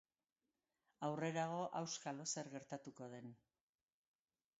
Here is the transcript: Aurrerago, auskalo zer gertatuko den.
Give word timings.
Aurrerago, 1.07 1.59
auskalo 1.81 2.25
zer 2.37 2.49
gertatuko 2.55 3.11
den. 3.13 3.29